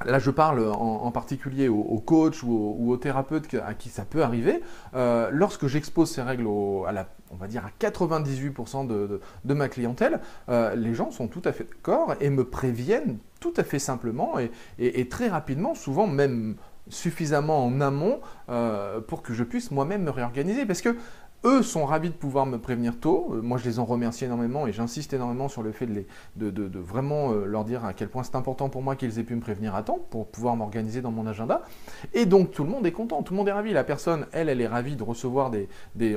Là, 0.06 0.20
je 0.20 0.32
parle 0.32 0.66
en, 0.68 1.12
particulier 1.12 1.68
aux, 1.68 2.00
coachs 2.00 2.44
ou 2.44 2.86
aux, 2.88 2.98
thérapeutes 2.98 3.54
à 3.66 3.74
qui 3.74 3.90
ça 3.90 4.06
peut 4.06 4.24
arriver. 4.24 4.62
Euh, 4.94 5.30
lorsque 5.32 5.68
j'expose 5.68 6.10
ces 6.10 6.22
règles 6.22 6.48
à 6.88 6.92
la, 6.92 7.08
on 7.32 7.36
va 7.36 7.48
dire 7.48 7.66
à 7.66 7.72
98% 7.80 8.88
de, 8.88 9.54
ma 9.54 9.70
clientèle, 9.70 10.20
euh, 10.50 10.76
les 10.76 10.94
gens 10.94 11.12
sont 11.12 11.28
tout 11.28 11.42
à 11.46 11.52
fait 11.52 11.66
d'accord 11.66 12.16
et 12.20 12.30
me 12.30 12.46
préviennent 12.46 13.18
tout 13.40 13.54
à 13.58 13.64
fait 13.64 13.80
simplement 13.80 14.36
et, 14.80 15.10
très 15.10 15.28
rapidement, 15.28 15.76
souvent 15.76 16.08
même 16.08 16.56
suffisamment 16.88 17.66
en 17.66 17.80
amont 17.82 18.20
euh, 18.50 19.00
pour 19.02 19.22
que 19.22 19.34
je 19.34 19.44
puisse 19.44 19.72
moi-même 19.72 20.04
me 20.04 20.12
réorganiser. 20.12 20.66
Parce 20.66 20.82
que 20.82 20.96
eux 21.44 21.64
sont 21.64 21.86
ravis 21.86 22.10
de 22.10 22.16
pouvoir 22.16 22.46
me 22.46 22.58
prévenir 22.58 23.00
tôt. 23.00 23.30
Euh, 23.32 23.42
moi, 23.42 23.58
je 23.58 23.66
les 23.66 23.80
en 23.80 23.86
remercie 23.86 24.26
énormément 24.26 24.68
et 24.68 24.74
j'insiste 24.74 25.14
énormément 25.14 25.48
sur 25.48 25.64
le 25.64 25.72
fait 25.72 25.88
de, 26.36 26.80
vraiment 26.80 27.32
euh, 27.32 27.46
leur 27.46 27.66
dire 27.66 27.84
à 27.84 27.94
quel 27.94 28.10
point 28.10 28.24
c'est 28.24 28.36
important 28.36 28.70
pour 28.70 28.82
moi 28.82 28.96
qu'ils 28.96 29.18
aient 29.20 29.24
pu 29.24 29.36
me 29.36 29.42
prévenir 29.42 29.74
à 29.74 29.84
temps 29.84 30.00
pour 30.10 30.28
pouvoir 30.28 30.56
m'organiser 30.56 31.02
dans 31.02 31.12
mon 31.12 31.26
agenda. 31.26 31.64
Et 32.14 32.26
donc, 32.26 32.52
tout 32.52 32.64
le 32.64 32.70
monde 32.70 32.86
est 32.86 32.92
content, 32.92 33.24
tout 33.24 33.34
le 33.34 33.38
monde 33.38 33.48
est 33.48 33.54
ravi. 33.54 33.74
La 33.74 33.84
personne, 33.84 34.28
elle, 34.32 34.50
elle 34.50 34.62
est 34.62 34.68
ravie 34.68 34.96
de 34.96 35.04
recevoir 35.04 35.50
des, 35.50 35.68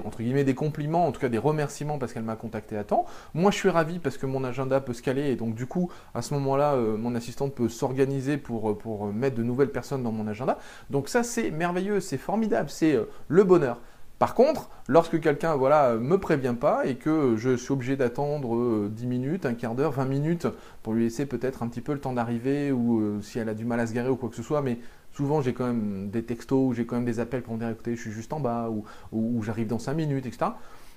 entre 0.05 0.19
guillemets, 0.19 0.45
des 0.45 0.55
compliments, 0.55 1.07
en 1.07 1.13
tout 1.13 1.21
cas 1.21 1.29
des 1.29 1.39
remerciements 1.39 1.99
parce 1.99 2.13
qu'elle 2.13 2.23
m'a 2.23 2.37
contacté 2.37 2.77
à 2.77 2.85
temps. 2.85 3.07
Moi, 3.33 3.51
je 3.51 3.57
suis 3.57 3.71
ravi 3.71 3.99
parce 3.99 4.19
que 4.19 4.27
mon 4.27 4.45
agenda 4.45 4.81
peut 4.81 4.93
se 4.93 5.03
caler 5.03 5.31
et 5.31 5.37
donc, 5.37 5.55
du 5.55 5.67
coup, 5.67 5.91
à 6.15 6.23
ce 6.23 6.35
moment-là, 6.35 6.75
euh, 6.75 6.97
mon 6.97 7.15
assistante 7.15 7.55
peut 7.55 7.69
s'organiser 7.69 8.37
pour 8.37 9.07
mettre 9.13 9.37
de 9.37 9.43
nouvelles 9.43 9.73
personnes 9.73 10.03
dans 10.03 10.13
mon 10.13 10.27
agenda. 10.27 10.59
Donc, 10.91 11.09
ça, 11.09 11.23
c'est 11.23 11.51
merveilleux, 11.51 12.01
c'est 12.01 12.19
formidable, 12.19 12.69
c'est 12.69 12.99
le 13.29 13.45
bonheur. 13.45 13.79
Par 14.19 14.35
contre, 14.35 14.71
lorsque 14.89 15.21
quelqu'un 15.21 15.57
voilà, 15.57 15.97
me 15.97 16.19
prévient 16.19 16.55
pas 16.59 16.87
et 16.87 16.95
que 16.95 17.37
je 17.37 17.57
suis 17.57 17.73
obligé 17.73 17.97
d'attendre 17.97 18.89
10 18.89 19.05
euh, 19.05 19.09
minutes, 19.09 19.45
un 19.45 19.55
quart 19.55 19.75
d'heure, 19.75 19.91
20 19.91 20.05
minutes 20.05 20.47
pour 20.83 20.93
lui 20.93 21.05
laisser 21.05 21.27
peut-être 21.27 21.63
un 21.63 21.69
petit 21.69 21.81
peu 21.81 21.93
le 21.93 22.01
temps 22.01 22.13
d'arriver 22.13 22.71
ou 22.71 23.01
euh, 23.01 23.21
si 23.23 23.39
elle 23.39 23.49
a 23.49 23.55
du 23.55 23.65
mal 23.65 23.81
à 23.81 23.87
se 23.87 23.93
garer 23.93 24.09
ou 24.09 24.17
quoi 24.17 24.29
que 24.29 24.37
ce 24.37 24.43
soit, 24.43 24.63
mais 24.63 24.79
souvent 25.13 25.41
j'ai 25.41 25.53
quand 25.53 25.67
même 25.67 26.11
des 26.11 26.23
textos 26.23 26.69
ou 26.71 26.73
j'ai 26.75 26.87
quand 26.87 26.97
même 26.97 27.05
des 27.05 27.19
appels 27.19 27.43
pour 27.43 27.55
me 27.55 27.59
dire 27.59 27.69
écoutez, 27.69 27.97
je 27.97 28.01
suis 28.01 28.13
juste 28.13 28.33
en 28.33 28.41
bas 28.41 28.71
ou, 28.71 28.85
ou 29.13 29.43
j'arrive 29.43 29.67
dans 29.67 29.81
5 29.81 29.95
minutes, 29.95 30.27
etc. 30.27 30.53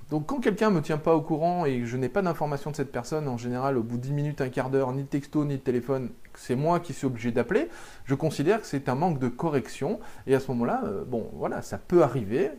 Donc 0.09 0.25
quand 0.27 0.39
quelqu'un 0.39 0.69
ne 0.69 0.75
me 0.75 0.81
tient 0.81 0.97
pas 0.97 1.15
au 1.15 1.21
courant 1.21 1.65
et 1.65 1.85
je 1.85 1.97
n'ai 1.97 2.07
pas 2.07 2.21
d'information 2.21 2.71
de 2.71 2.75
cette 2.77 2.93
personne, 2.93 3.27
en 3.27 3.37
général 3.37 3.77
au 3.77 3.83
bout 3.83 3.97
de 3.97 4.03
10 4.03 4.13
minutes, 4.13 4.41
un 4.41 4.47
quart 4.47 4.69
d'heure, 4.69 4.93
ni 4.93 5.03
de 5.03 5.07
texto, 5.07 5.43
ni 5.43 5.55
de 5.55 5.61
téléphone, 5.61 6.11
c'est 6.33 6.55
moi 6.55 6.79
qui 6.79 6.93
suis 6.93 7.05
obligé 7.05 7.31
d'appeler, 7.31 7.67
je 8.05 8.15
considère 8.15 8.61
que 8.61 8.67
c'est 8.67 8.87
un 8.87 8.95
manque 8.95 9.19
de 9.19 9.27
correction. 9.27 9.99
Et 10.25 10.33
à 10.33 10.39
ce 10.39 10.49
moment-là, 10.51 10.81
euh, 10.85 11.03
bon 11.03 11.29
voilà, 11.33 11.61
ça 11.61 11.77
peut 11.77 12.03
arriver, 12.03 12.51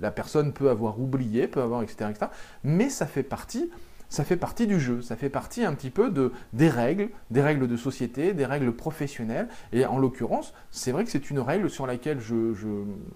la 0.00 0.10
personne 0.10 0.52
peut 0.52 0.70
avoir 0.70 0.98
oublié, 0.98 1.46
peut 1.46 1.62
avoir, 1.62 1.82
etc., 1.82 2.10
etc. 2.10 2.26
Mais 2.64 2.90
ça 2.90 3.06
fait 3.06 3.22
partie 3.22 3.70
ça 4.12 4.24
fait 4.24 4.36
partie 4.36 4.66
du 4.66 4.78
jeu, 4.78 5.00
ça 5.00 5.16
fait 5.16 5.30
partie 5.30 5.64
un 5.64 5.72
petit 5.72 5.88
peu 5.88 6.10
de, 6.10 6.32
des 6.52 6.68
règles, 6.68 7.08
des 7.30 7.40
règles 7.40 7.66
de 7.66 7.78
société, 7.78 8.34
des 8.34 8.44
règles 8.44 8.70
professionnelles. 8.72 9.48
Et 9.72 9.86
en 9.86 9.98
l'occurrence, 9.98 10.52
c'est 10.70 10.92
vrai 10.92 11.04
que 11.04 11.10
c'est 11.10 11.30
une 11.30 11.38
règle 11.38 11.70
sur 11.70 11.86
laquelle 11.86 12.20
je, 12.20 12.52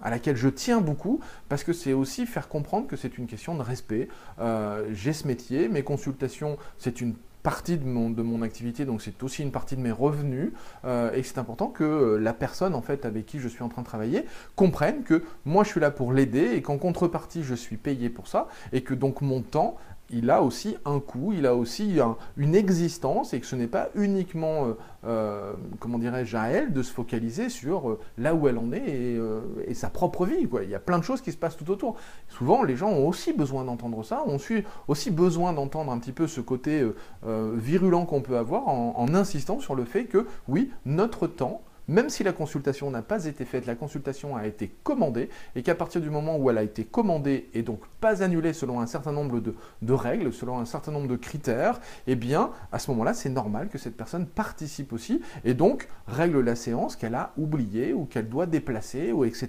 à 0.03 0.09
laquelle 0.09 0.37
je 0.37 0.49
tiens 0.49 0.81
beaucoup, 0.81 1.21
parce 1.51 1.65
que 1.65 1.75
c'est 1.75 1.93
aussi 1.93 2.25
faire 2.25 2.49
comprendre 2.49 2.87
que 2.87 2.97
c'est 2.97 3.19
une 3.19 3.27
question 3.27 3.55
de 3.55 3.63
respect. 3.63 4.09
Euh, 4.41 4.89
j'ai 4.95 5.13
ce 5.13 5.27
métier, 5.27 5.69
mes 5.69 5.83
consultations, 5.83 6.57
c'est 6.79 7.03
une 7.03 7.15
partie 7.43 7.77
de 7.77 7.85
mon, 7.85 8.09
de 8.09 8.23
mon 8.23 8.41
activité, 8.41 8.87
donc 8.87 9.03
c'est 9.03 9.23
aussi 9.23 9.43
une 9.43 9.53
partie 9.53 9.77
de 9.77 9.81
mes 9.81 9.93
revenus, 9.93 10.51
euh, 10.85 11.13
et 11.13 11.23
c'est 11.23 11.39
important 11.39 11.69
que 11.69 11.85
euh, 11.85 12.19
la 12.19 12.33
personne 12.33 12.75
en 12.75 12.83
fait 12.83 13.05
avec 13.05 13.25
qui 13.25 13.39
je 13.39 13.47
suis 13.47 13.63
en 13.63 13.69
train 13.69 13.83
de 13.83 13.87
travailler 13.87 14.25
comprenne 14.57 15.05
que 15.05 15.23
moi 15.45 15.63
je 15.63 15.69
suis 15.69 15.81
là 15.81 15.93
pour 15.93 16.13
l'aider 16.13 16.55
et 16.55 16.63
qu'en 16.63 16.77
contrepartie 16.77 17.45
je 17.45 17.55
suis 17.55 17.77
payé 17.77 18.11
pour 18.11 18.27
ça, 18.27 18.49
et 18.73 18.81
que 18.81 18.95
donc 18.95 19.21
mon 19.21 19.43
temps 19.43 19.77
il 20.11 20.31
a 20.31 20.43
aussi 20.43 20.77
un 20.85 21.01
coût, 21.01 21.33
il 21.33 21.47
a 21.47 21.55
aussi 21.55 21.99
une 22.37 22.55
existence 22.55 23.35
et 23.35 23.41
que 23.41 23.47
ce 23.47 23.57
n'est 23.57 23.67
pas 23.67 23.89
uniquement, 23.95 24.67
euh, 24.67 24.73
euh, 25.07 25.53
comment 25.81 25.99
dirais-je, 25.99 26.37
à 26.37 26.49
elle 26.49 26.73
de 26.73 26.83
se 26.83 26.93
focaliser 26.93 27.49
sur 27.49 27.91
euh, 27.91 28.01
là 28.17 28.35
où 28.35 28.47
elle 28.47 28.59
en 28.59 28.73
est 28.73 29.19
et, 29.67 29.75
sa 29.75 29.91
propre 29.91 30.25
vie. 30.25 30.49
Il 30.63 30.71
y 30.71 30.75
a 30.75 30.81
plein 30.81 30.99
de 30.99 31.05
choses 31.05 31.21
qui 31.21 31.33
se 31.33 31.37
passent 31.37 31.57
tout 31.57 31.71
autour. 31.71 31.97
Souvent, 32.29 32.63
les 32.63 32.77
gens 32.77 32.91
ont 32.91 33.07
aussi 33.07 33.33
besoin 33.33 33.65
d'entendre 33.65 34.03
ça, 34.05 34.25
ont 34.27 34.39
aussi 34.89 35.11
besoin 35.11 35.53
d'entendre 35.53 35.93
un 35.93 35.99
petit 35.99 36.13
peu 36.13 36.27
ce 36.27 36.41
côté 36.41 36.87
virulent 37.25 38.07
qu'on 38.07 38.23
peut 38.23 38.39
avoir 38.39 38.69
en 38.69 39.15
insistant 39.15 39.61
sur 39.61 39.75
le 39.75 39.85
fait 39.85 40.05
que 40.05 40.27
oui, 40.49 40.71
notre 40.87 41.27
temps, 41.27 41.61
même 41.89 42.11
si 42.11 42.23
la 42.25 42.33
consultation 42.33 42.91
n'a 42.91 43.03
pas 43.03 43.27
été 43.27 43.45
faite, 43.45 43.67
la 43.67 43.75
consultation 43.75 44.37
a 44.37 44.47
été 44.47 44.73
commandée, 44.83 45.29
et 45.55 45.63
qu'à 45.63 45.75
partir 45.75 46.01
du 46.01 46.11
moment 46.11 46.37
où 46.37 46.51
elle 46.51 46.59
a 46.59 46.63
été 46.63 46.85
commandée 46.85 47.49
et 47.55 47.63
donc 47.63 47.81
pas 48.01 48.23
annulée 48.23 48.53
selon 48.53 48.81
un 48.81 48.87
certain 48.87 49.13
nombre 49.13 49.41
de, 49.41 49.93
règles, 49.93 50.33
selon 50.33 50.59
un 50.59 50.65
certain 50.65 50.93
nombre 50.93 51.09
de 51.09 51.17
critères, 51.17 51.81
eh 52.07 52.17
bien, 52.17 52.51
à 52.73 52.79
ce 52.79 52.91
moment-là, 52.91 53.15
c'est 53.15 53.31
normal 53.31 53.69
que 53.69 53.79
cette 53.79 53.97
personne 53.97 54.27
participe 54.27 54.93
aussi, 54.93 55.21
et 55.45 55.55
donc 55.55 55.89
règle 56.07 56.41
la 56.41 56.57
séance 56.57 56.97
qu'elle 56.97 57.15
a 57.15 57.33
oubliée 57.37 57.93
ou 57.93 58.05
qu'elle 58.05 58.29
doit 58.29 58.47
déplacer, 58.47 59.13
ou 59.13 59.25
etc. 59.25 59.49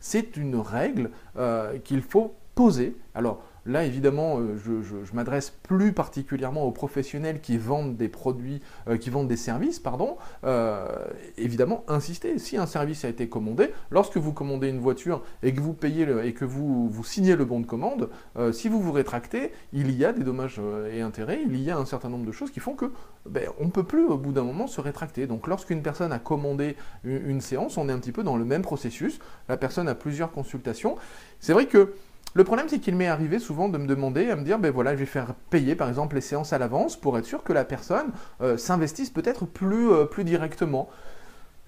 C'est 0.00 0.36
une 0.36 0.56
règle 0.56 1.10
euh, 1.36 1.78
qu'il 1.78 2.02
faut 2.02 2.34
poser. 2.54 2.96
Alors, 3.14 3.42
Là, 3.68 3.84
évidemment, 3.84 4.38
euh, 4.38 4.56
je, 4.56 5.14
m'adresse 5.14 5.50
plus 5.50 5.92
particulièrement 5.92 6.64
aux 6.64 6.70
professionnels 6.70 7.42
qui 7.42 7.58
vendent 7.58 7.98
des 7.98 8.08
produits, 8.08 8.62
euh, 8.88 8.96
qui 8.96 9.10
vendent 9.10 9.28
des 9.28 9.36
services, 9.36 9.78
pardon. 9.78 10.16
Euh, 10.44 10.88
évidemment, 11.36 11.84
insister. 11.86 12.38
Si 12.38 12.56
un 12.56 12.64
service 12.64 13.04
a 13.04 13.10
été 13.10 13.28
commandé, 13.28 13.70
lorsque 13.90 14.16
vous 14.16 14.32
commandez 14.32 14.70
une 14.70 14.78
voiture 14.78 15.22
et 15.42 15.52
que 15.52 15.60
vous 15.60 15.74
payez 15.74 16.06
et 16.24 16.32
que 16.32 16.46
vous, 16.46 16.88
vous 16.88 17.04
signez 17.04 17.36
le 17.36 17.44
bon 17.44 17.60
de 17.60 17.66
commande, 17.66 18.08
si 18.52 18.68
vous 18.68 18.80
vous 18.80 18.92
rétractez, 18.92 19.52
il 19.74 19.90
y 19.90 20.04
a 20.06 20.12
des 20.12 20.22
dommages 20.22 20.60
et 20.90 21.02
intérêts, 21.02 21.40
il 21.44 21.60
y 21.60 21.70
a 21.70 21.76
un 21.76 21.84
certain 21.84 22.08
nombre 22.08 22.24
de 22.24 22.32
choses 22.32 22.50
qui 22.50 22.60
font 22.60 22.74
que 22.74 22.90
ben, 23.26 23.50
on 23.58 23.66
ne 23.66 23.70
peut 23.70 23.82
plus 23.82 24.06
au 24.06 24.16
bout 24.16 24.32
d'un 24.32 24.44
moment 24.44 24.66
se 24.66 24.80
rétracter. 24.80 25.26
Donc 25.26 25.46
lorsqu'une 25.46 25.82
personne 25.82 26.12
a 26.12 26.18
commandé 26.18 26.76
une 27.04 27.42
séance, 27.42 27.76
on 27.76 27.88
est 27.88 27.92
un 27.92 27.98
petit 27.98 28.12
peu 28.12 28.22
dans 28.22 28.36
le 28.36 28.44
même 28.44 28.62
processus. 28.62 29.18
La 29.48 29.56
personne 29.56 29.88
a 29.88 29.94
plusieurs 29.94 30.32
consultations. 30.32 30.96
C'est 31.40 31.52
vrai 31.52 31.66
que 31.66 31.92
Le 32.34 32.44
problème, 32.44 32.68
c'est 32.68 32.78
qu'il 32.78 32.94
m'est 32.94 33.08
arrivé 33.08 33.38
souvent 33.38 33.68
de 33.68 33.78
me 33.78 33.86
demander, 33.86 34.30
à 34.30 34.36
me 34.36 34.42
dire, 34.42 34.58
ben 34.58 34.70
voilà, 34.70 34.92
je 34.92 34.98
vais 34.98 35.06
faire 35.06 35.34
payer 35.50 35.74
par 35.74 35.88
exemple 35.88 36.14
les 36.14 36.20
séances 36.20 36.52
à 36.52 36.58
l'avance 36.58 36.96
pour 36.96 37.16
être 37.18 37.24
sûr 37.24 37.42
que 37.42 37.52
la 37.52 37.64
personne 37.64 38.10
euh, 38.42 38.56
s'investisse 38.56 39.10
peut-être 39.10 39.46
plus, 39.46 39.90
euh, 39.90 40.04
plus 40.04 40.24
directement. 40.24 40.88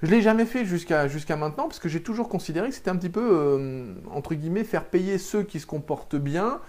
Je 0.03 0.07
ne 0.07 0.13
l'ai 0.13 0.23
jamais 0.23 0.47
fait 0.47 0.65
jusqu'à 0.65 1.37
maintenant 1.37 1.65
parce 1.65 1.79
que 1.79 1.89
j'ai 1.89 2.03
toujours 2.03 2.29
considéré 2.29 2.69
que 2.69 2.75
c'était 2.75 2.91
un 2.91 2.97
petit 2.97 3.11
peu, 3.11 3.29
euh, 3.33 3.95
entre 4.13 4.35
guillemets, 4.35 4.65
faire 4.65 4.85
payer 4.85 5.19
ceux 5.19 5.43
qui 5.43 5.61
se 5.61 5.67
comportent 5.67 6.17
bien 6.17 6.61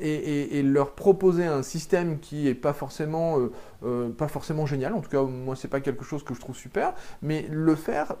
et, 0.00 0.62
leur 0.64 0.92
proposer 0.92 1.46
un 1.46 1.62
système 1.62 2.18
qui 2.18 2.44
n'est 2.44 2.54
pas 2.54 2.72
forcément, 2.72 3.38
génial. 4.66 4.94
En 4.94 5.00
tout 5.00 5.10
cas, 5.10 5.22
moi, 5.22 5.54
c'est 5.54 5.68
pas 5.68 5.80
quelque 5.80 6.04
chose 6.04 6.24
que 6.24 6.34
je 6.34 6.40
trouve 6.40 6.56
super, 6.56 6.94
mais 7.22 7.46
le 7.50 7.76
faire 7.76 8.16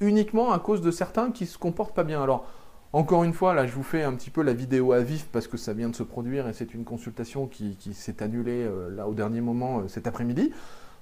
uniquement 0.00 0.52
à 0.52 0.58
cause 0.58 0.80
de 0.80 0.90
certains 0.90 1.30
qui 1.30 1.46
se 1.46 1.58
comportent 1.58 1.94
pas 1.94 2.04
bien. 2.04 2.20
Alors, 2.20 2.44
encore 2.92 3.24
une 3.24 3.34
fois, 3.34 3.52
là, 3.52 3.66
je 3.66 3.72
vous 3.72 3.82
fais 3.82 4.02
un 4.02 4.14
petit 4.14 4.30
peu 4.30 4.42
la 4.42 4.54
vidéo 4.54 4.92
à 4.92 5.00
vif 5.00 5.28
parce 5.30 5.46
que 5.46 5.58
ça 5.58 5.74
vient 5.74 5.90
de 5.90 5.96
se 5.96 6.02
produire 6.02 6.48
et 6.48 6.54
c'est 6.54 6.72
une 6.72 6.84
consultation 6.84 7.46
qui, 7.46 7.76
s'est 7.92 8.22
annulée 8.22 8.64
euh, 8.64 8.88
là 8.90 9.06
au 9.08 9.14
dernier 9.14 9.42
moment 9.42 9.80
euh, 9.80 9.88
cet 9.88 10.06
après-midi. 10.06 10.52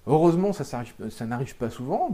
Heureusement, 0.08 0.52
ça, 0.52 0.84
n'arrive 1.26 1.56
pas 1.56 1.68
souvent. 1.68 2.08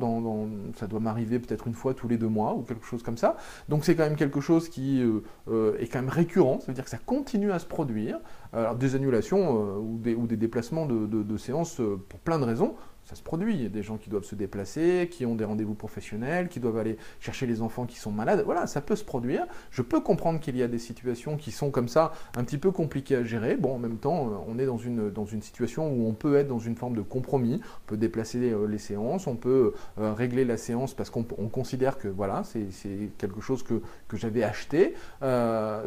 Ça 0.76 0.86
doit 0.86 1.00
m'arriver 1.00 1.38
peut-être 1.38 1.66
une 1.66 1.74
fois 1.74 1.92
tous 1.92 2.08
les 2.08 2.16
deux 2.16 2.28
mois 2.28 2.54
ou 2.54 2.62
quelque 2.62 2.86
chose 2.86 3.02
comme 3.02 3.18
ça. 3.18 3.36
Donc 3.68 3.84
c'est 3.84 3.94
quand 3.94 4.04
même 4.04 4.16
quelque 4.16 4.40
chose 4.40 4.70
qui 4.70 5.02
euh, 5.02 5.76
est 5.78 5.88
quand 5.88 6.00
même 6.00 6.08
récurrent. 6.08 6.58
Ça 6.60 6.68
veut 6.68 6.72
dire 6.72 6.84
que 6.84 6.90
ça 6.90 6.96
continue 6.96 7.52
à 7.52 7.58
se 7.58 7.66
produire. 7.66 8.18
Alors 8.54 8.76
des 8.76 8.94
annulations 8.94 9.76
ou, 9.78 9.98
des, 9.98 10.14
ou, 10.14 10.26
des, 10.26 10.38
déplacements 10.38 10.86
de, 10.86 11.06
de 11.06 11.36
séances 11.36 11.82
pour 12.08 12.18
plein 12.20 12.38
de 12.38 12.44
raisons 12.44 12.76
ça 13.04 13.16
se 13.16 13.22
produit. 13.22 13.54
Il 13.54 13.62
y 13.62 13.66
a 13.66 13.68
des 13.68 13.82
gens 13.82 13.96
qui 13.96 14.10
doivent 14.10 14.24
se 14.24 14.34
déplacer, 14.34 15.08
qui 15.10 15.26
ont 15.26 15.34
des 15.34 15.44
rendez-vous 15.44 15.74
professionnels, 15.74 16.48
qui 16.48 16.60
doivent 16.60 16.78
aller 16.78 16.96
chercher 17.20 17.46
les 17.46 17.62
enfants 17.62 17.86
qui 17.86 17.98
sont 17.98 18.12
malades. 18.12 18.42
Voilà, 18.44 18.66
ça 18.66 18.80
peut 18.80 18.96
se 18.96 19.04
produire. 19.04 19.46
Je 19.70 19.82
peux 19.82 20.00
comprendre 20.00 20.40
qu'il 20.40 20.56
y 20.56 20.62
a 20.62 20.68
des 20.68 20.78
situations 20.78 21.36
qui 21.36 21.50
sont 21.50 21.70
comme 21.70 21.88
ça, 21.88 22.12
un 22.36 22.44
petit 22.44 22.58
peu 22.58 22.70
compliquées 22.70 23.16
à 23.16 23.24
gérer. 23.24 23.56
Bon, 23.56 23.74
en 23.74 23.78
même 23.78 23.98
temps, 23.98 24.28
euh, 24.28 24.34
on 24.46 24.58
est 24.58 24.66
dans 24.66 24.78
une, 24.78 25.10
dans 25.10 25.26
une 25.26 25.42
situation 25.42 25.92
où 25.92 26.08
on 26.08 26.14
peut 26.14 26.36
être 26.36 26.48
dans 26.48 26.58
une 26.58 26.76
forme 26.76 26.94
de 26.94 27.02
compromis. 27.02 27.60
On 27.64 27.86
peut 27.86 27.96
déplacer 27.96 28.50
euh, 28.50 28.66
les 28.66 28.78
séances, 28.78 29.26
on 29.26 29.36
peut 29.36 29.74
euh, 29.98 30.12
régler 30.14 30.44
la 30.44 30.56
séance 30.56 30.94
parce 30.94 31.10
qu'on 31.10 31.24
considère 31.24 31.98
que 31.98 32.08
voilà, 32.08 32.42
c'est 32.44 33.10
quelque 33.18 33.40
chose 33.40 33.62
que, 33.62 33.82
que 34.08 34.16
j'avais 34.16 34.42
acheté. 34.42 34.94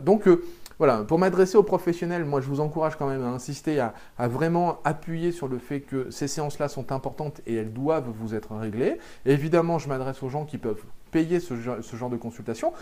donc, 0.03 0.27
voilà, 0.77 1.03
pour 1.03 1.19
m'adresser 1.19 1.57
aux 1.57 1.63
professionnels, 1.63 2.25
moi 2.25 2.41
je 2.41 2.47
vous 2.47 2.59
encourage 2.59 2.95
quand 2.95 3.07
même 3.07 3.23
à 3.23 3.29
insister 3.29 3.79
à, 3.79 3.93
vraiment 4.27 4.79
appuyer 4.83 5.31
sur 5.31 5.47
le 5.47 5.57
fait 5.57 5.81
que 5.81 6.09
ces 6.11 6.27
séances-là 6.27 6.67
sont 6.67 6.91
importantes 6.91 7.41
et 7.45 7.55
elles 7.55 7.73
doivent 7.73 8.09
vous 8.09 8.35
être 8.35 8.55
réglées. 8.55 8.97
évidemment, 9.25 9.79
je 9.79 9.87
m'adresse 9.87 10.21
aux 10.23 10.29
gens 10.29 10.45
qui 10.45 10.57
peuvent 10.57 10.83
payer 11.15 11.39
ce, 11.39 11.55
genre 11.55 12.09
de 12.09 12.17
consultation. 12.17 12.73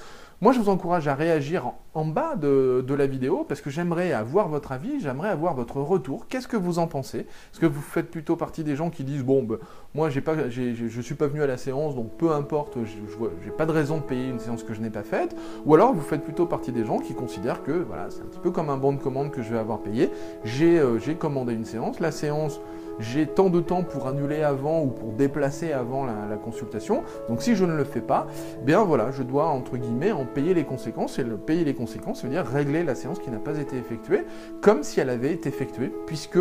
Moi, 0.42 0.54
je 0.54 0.60
vous 0.60 0.70
encourage 0.70 1.08
à 1.08 1.14
réagir 1.14 1.72
en, 1.94 2.04
bas 2.04 2.36
de, 2.36 2.84
la 2.98 3.06
vidéo 3.06 3.46
parce 3.48 3.62
que 3.62 3.70
j'aimerais 3.70 4.12
avoir 4.12 4.48
votre 4.48 4.72
avis, 4.72 5.00
j'aimerais 5.00 5.30
avoir 5.30 5.54
votre 5.54 5.78
retour. 5.78 6.26
Qu'est-ce 6.28 6.48
que 6.48 6.58
vous 6.58 6.80
en 6.80 6.88
pensez? 6.88 7.20
Est-ce 7.20 7.60
que 7.60 7.68
vous 7.68 7.82
faites 7.82 8.10
plutôt 8.10 8.36
partie 8.36 8.64
des 8.64 8.76
gens 8.76 8.90
qui 8.90 9.04
disent 9.04 9.24
bon, 9.24 9.44
ben, 9.44 9.60
moi, 9.94 10.10
j'ai 10.10 10.22
pas, 10.22 10.50
je 10.50 11.00
suis 11.00 11.14
pas 11.14 11.28
venu 11.28 11.44
à 11.44 11.48
la 11.48 11.58
séance, 11.58 11.94
donc 11.94 12.18
peu 12.18 12.32
importe, 12.32 12.80
je 12.84 13.46
n'ai 13.46 13.52
pas 13.56 13.68
de 13.68 13.72
raison 13.72 13.98
de 13.98 14.04
payer 14.04 14.28
une 14.28 14.40
séance 14.40 14.64
que 14.64 14.74
je 14.74 14.82
n'ai 14.82 14.90
pas 14.90 15.04
faite 15.04 15.36
Ou 15.68 15.76
alors, 15.76 15.94
vous 15.94 16.02
faites 16.02 16.24
plutôt 16.24 16.48
partie 16.48 16.72
des 16.72 16.86
gens 16.86 16.98
qui 16.98 17.14
considèrent 17.14 17.62
que 17.62 17.72
voilà, 17.72 18.08
c'est 18.10 18.22
un 18.22 18.26
petit 18.26 18.40
peu 18.40 18.50
comme 18.50 18.72
un 18.72 18.78
bon 18.78 18.94
de 18.94 19.00
commande 19.00 19.30
que 19.30 19.44
je 19.44 19.52
vais 19.52 19.60
avoir 19.60 19.78
payé. 19.78 20.10
J'ai 20.44 20.80
euh, 20.80 20.98
commandé 21.20 21.54
une 21.54 21.66
séance, 21.66 22.00
la 22.00 22.12
séance 22.12 22.60
j'ai 23.00 23.28
tant 23.28 23.50
de 23.50 23.60
temps 23.60 23.84
pour 23.84 24.08
annuler 24.08 24.44
avant 24.44 24.84
ou 24.84 24.88
pour 24.88 25.12
déplacer 25.14 25.72
avant 25.72 26.06
la, 26.06 26.14
consultation. 26.44 27.04
Donc 27.30 27.42
si 27.42 27.56
je 27.56 27.64
ne 27.64 27.76
le 27.76 27.84
fais 27.84 28.02
pas, 28.02 28.28
eh 28.62 28.66
bien 28.66 28.84
voilà, 28.84 29.12
je 29.12 29.24
dois 29.24 29.48
entre 29.48 29.78
guillemets 29.78 30.12
en 30.12 30.26
payer 30.26 30.54
les 30.54 30.64
conséquences. 30.64 31.20
Et 31.20 31.24
le 31.24 31.38
payer 31.38 31.64
les 31.64 31.74
conséquences, 31.74 32.22
ça 32.22 32.28
veut 32.28 32.34
dire 32.34 32.46
régler 32.46 32.84
la 32.84 32.96
séance 32.96 33.20
qui 33.20 33.30
n'a 33.30 33.38
pas 33.38 33.58
été 33.60 33.78
effectuée, 33.78 34.26
comme 34.62 34.84
si 34.84 35.00
elle 35.00 35.10
avait 35.10 35.32
été 35.32 35.50
effectuée, 35.50 35.92
puisque 36.08 36.40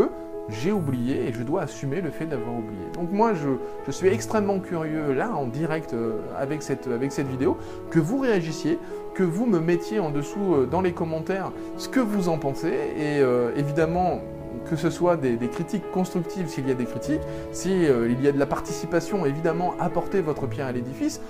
j'ai 0.48 0.72
oublié 0.72 1.28
et 1.28 1.32
je 1.32 1.42
dois 1.42 1.62
assumer 1.62 2.00
le 2.00 2.10
fait 2.10 2.26
d'avoir 2.26 2.54
oublié. 2.54 2.82
Donc 2.94 3.12
moi, 3.12 3.32
je, 3.34 3.92
suis 3.92 4.08
extrêmement 4.08 4.58
curieux 4.58 5.12
là, 5.12 5.30
en 5.34 5.46
direct 5.46 5.94
euh, 5.94 6.18
avec, 6.36 6.62
cette, 6.62 6.86
avec 6.88 7.12
cette 7.12 7.28
vidéo, 7.28 7.56
que 7.90 7.98
vous 7.98 8.18
réagissiez, 8.18 8.78
que 9.14 9.22
vous 9.22 9.46
me 9.46 9.60
mettiez 9.60 10.00
en 10.00 10.10
dessous 10.10 10.54
euh, 10.54 10.66
dans 10.66 10.80
les 10.80 10.92
commentaires 10.92 11.52
ce 11.76 11.88
que 11.88 12.00
vous 12.00 12.28
en 12.28 12.38
pensez. 12.38 12.72
Et 12.96 13.20
euh, 13.20 13.52
évidemment, 13.56 14.20
que 14.68 14.76
ce 14.76 14.90
soit 14.90 15.16
des, 15.16 15.36
critiques 15.48 15.90
constructives 15.90 16.48
s'il 16.48 16.68
y 16.68 16.70
a 16.70 16.74
des 16.74 16.84
critiques, 16.84 17.20
s'il 17.52 17.84
euh, 17.84 18.14
y 18.20 18.28
a 18.28 18.32
de 18.32 18.38
la 18.38 18.46
participation, 18.46 19.26
évidemment, 19.26 19.74
apportez 19.80 20.20
votre 20.20 20.46
pierre 20.46 20.66
à 20.66 20.72
l'édifice. 20.72 21.20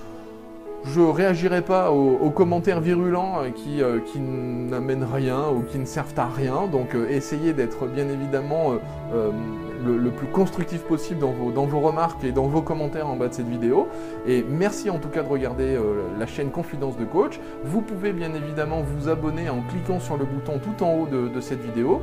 Je 0.85 1.01
réagirai 1.01 1.62
pas 1.62 1.93
aux, 1.93 2.31
commentaires 2.31 2.81
virulents 2.81 3.39
euh, 3.39 3.51
qui, 3.51 3.81
euh, 3.81 4.01
qui 4.01 4.19
n'amènent 4.19 5.05
rien 5.05 5.49
ou 5.49 5.62
qui 5.62 5.79
ne 5.79 5.85
servent 5.85 6.19
à 6.19 6.27
rien, 6.27 6.67
donc 6.67 6.97
essayez 7.09 7.53
d'être 7.53 7.87
bien 7.87 8.09
évidemment 8.09 8.75
le, 9.85 10.11
plus 10.11 10.27
constructif 10.27 10.83
possible 10.83 11.21
dans 11.21 11.67
vos, 11.67 11.81
remarques 11.81 12.25
et 12.25 12.33
dans 12.33 12.47
vos 12.47 12.62
commentaires 12.62 13.09
en 13.09 13.15
bas 13.15 13.29
de 13.29 13.35
cette 13.35 13.49
vidéo. 13.49 13.87
Et 14.27 14.45
merci 14.49 14.91
en 14.91 14.99
tout 14.99 15.09
cas 15.09 15.23
de 15.23 15.29
regarder 15.29 15.79
la 16.19 16.27
chaîne 16.27 16.51
Confidence 16.51 16.97
de 16.97 17.05
Coach. 17.05 17.39
Vous 17.65 17.81
pouvez 17.81 18.12
bien 18.12 18.35
évidemment 18.35 18.83
vous 18.83 19.09
abonner 19.09 19.51
en 19.51 19.61
cliquant 19.62 20.01
sur 20.01 20.17
le 20.17 20.25
bouton 20.25 20.59
tout 20.59 20.85
en 20.85 20.95
haut 20.95 21.07
de 21.07 21.41
cette 21.41 21.61
vidéo 21.61 22.03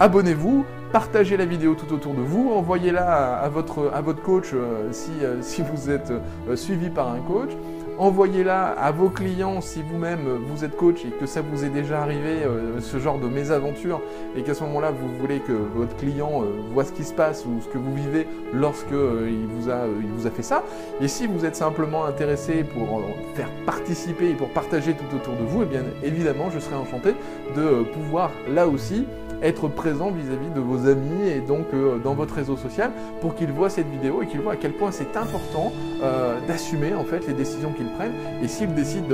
abonnez-vous, 0.00 0.64
partagez 0.92 1.36
la 1.36 1.46
vidéo 1.46 1.74
tout 1.74 1.92
autour 1.94 2.14
de 2.14 2.20
vous, 2.20 2.52
envoyez-la 2.54 3.38
à, 3.38 3.48
votre, 3.48 3.90
à 3.94 4.00
votre 4.00 4.22
coach 4.22 4.50
euh, 4.52 4.88
si, 4.92 5.10
euh, 5.22 5.36
si, 5.40 5.62
vous 5.62 5.90
êtes 5.90 6.12
euh, 6.48 6.56
suivi 6.56 6.90
par 6.90 7.10
un 7.10 7.20
coach. 7.20 7.50
Envoyez-la 7.98 8.68
à 8.68 8.90
vos 8.90 9.10
clients 9.10 9.60
si 9.60 9.82
vous-même 9.82 10.26
vous 10.46 10.64
êtes 10.64 10.76
coach 10.76 11.04
et 11.04 11.10
que 11.10 11.26
ça 11.26 11.42
vous 11.42 11.64
est 11.64 11.68
déjà 11.68 12.00
arrivé 12.00 12.38
ce 12.80 12.98
genre 12.98 13.18
de 13.18 13.28
mésaventure 13.28 14.00
et 14.34 14.42
qu'à 14.42 14.54
ce 14.54 14.64
moment-là 14.64 14.90
vous 14.90 15.14
voulez 15.20 15.40
que 15.40 15.52
votre 15.52 15.94
client 15.96 16.42
voit 16.72 16.84
ce 16.84 16.92
qui 16.92 17.04
se 17.04 17.12
passe 17.12 17.44
ou 17.44 17.60
ce 17.60 17.68
que 17.68 17.76
vous 17.76 17.94
vivez 17.94 18.26
lorsque 18.54 18.90
il, 18.90 19.46
vous 19.46 19.70
a, 19.70 19.82
il 20.00 20.08
vous 20.08 20.26
a 20.26 20.30
fait 20.30 20.42
ça. 20.42 20.64
Et 21.02 21.06
si 21.06 21.26
vous 21.26 21.44
êtes 21.44 21.54
simplement 21.54 22.06
intéressé 22.06 22.64
pour 22.64 23.02
faire 23.34 23.50
participer 23.66 24.30
et 24.30 24.34
pour 24.34 24.48
partager 24.48 24.94
tout 24.94 25.14
autour 25.14 25.34
de 25.34 25.44
vous, 25.44 25.62
eh 25.62 25.66
bien 25.66 25.84
évidemment 26.02 26.50
je 26.50 26.60
serai 26.60 26.76
enchanté 26.76 27.14
de 27.54 27.82
pouvoir 27.92 28.30
là 28.48 28.66
aussi 28.66 29.06
être 29.42 29.68
présent 29.68 30.10
vis-à-vis 30.10 30.50
de 30.54 30.60
vos 30.60 30.88
amis 30.88 31.28
et 31.28 31.40
donc 31.40 31.66
euh, 31.74 31.98
dans 31.98 32.14
votre 32.14 32.34
réseau 32.34 32.56
social 32.56 32.92
pour 33.20 33.34
qu'ils 33.34 33.52
voient 33.52 33.70
cette 33.70 33.88
vidéo 33.88 34.22
et 34.22 34.26
qu'ils 34.26 34.40
voient 34.40 34.52
à 34.52 34.56
quel 34.56 34.72
point 34.72 34.90
c'est 34.92 35.16
important 35.16 35.72
euh, 36.02 36.38
d'assumer 36.46 36.94
en 36.94 37.04
fait 37.04 37.26
les 37.26 37.34
décisions 37.34 37.72
qu'ils 37.72 37.90
prennent 37.92 38.14
et 38.42 38.48
s'ils 38.48 38.74
décident 38.74 39.08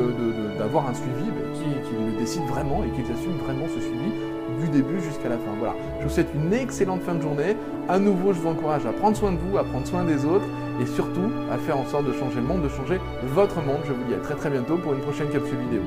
d'avoir 0.59 0.89
un 0.89 0.95
suivi, 0.95 1.25
ben, 1.25 1.53
qu'ils 1.53 2.13
le 2.13 2.19
décident 2.19 2.47
vraiment 2.47 2.83
et 2.85 2.89
qu'ils 2.91 3.13
assument 3.13 3.39
vraiment 3.45 3.67
ce 3.75 3.81
suivi 3.81 4.13
du 4.61 4.69
début 4.69 5.01
jusqu'à 5.01 5.29
la 5.29 5.37
fin. 5.37 5.51
Voilà, 5.59 5.75
je 6.01 6.05
vous 6.05 6.11
souhaite 6.11 6.31
une 6.35 6.53
excellente 6.53 7.03
fin 7.03 7.15
de 7.15 7.23
journée. 7.23 7.57
À 7.89 7.99
nouveau, 7.99 8.33
je 8.33 8.41
vous 8.41 8.49
encourage 8.49 8.87
à 8.87 8.93
prendre 8.93 9.17
soin 9.17 9.33
de 9.33 9.39
vous, 9.39 9.59
à 9.59 9.65
prendre 9.65 9.87
soin 9.87 10.05
des 10.05 10.25
autres 10.25 10.47
et 10.81 10.87
surtout 10.87 11.31
à 11.51 11.59
faire 11.59 11.79
en 11.79 11.87
sorte 11.87 12.07
de 12.07 12.13
changer 12.13 12.37
le 12.37 12.47
monde, 12.47 12.63
de 12.63 12.69
changer 12.69 13.01
votre 13.23 13.57
monde. 13.57 13.81
Je 13.85 13.93
vous 13.93 14.05
dis 14.09 14.15
à 14.15 14.19
très 14.19 14.35
très 14.35 14.51
bientôt 14.51 14.77
pour 14.79 14.93
une 14.95 15.01
prochaine 15.01 15.29
capsule 15.29 15.59
vidéo. 15.59 15.83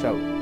Ciao 0.00 0.41